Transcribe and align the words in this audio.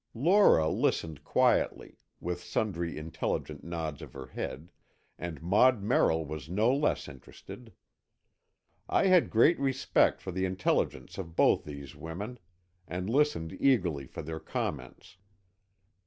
Lora 0.15 0.67
listened 0.67 1.23
quietly, 1.23 1.99
with 2.19 2.41
sundry 2.43 2.97
intelligent 2.97 3.63
nods 3.63 4.01
of 4.01 4.13
her 4.13 4.25
head, 4.25 4.71
and 5.19 5.43
Maud 5.43 5.83
Merrill 5.83 6.25
was 6.25 6.49
no 6.49 6.73
less 6.75 7.07
interested. 7.07 7.71
I 8.89 9.05
had 9.05 9.29
great 9.29 9.59
respect 9.59 10.19
for 10.19 10.31
the 10.31 10.43
intelligence 10.45 11.19
of 11.19 11.35
both 11.35 11.65
these 11.65 11.95
women, 11.95 12.39
and 12.87 13.11
listened 13.11 13.55
eagerly 13.59 14.07
for 14.07 14.23
their 14.23 14.39
comments. 14.39 15.17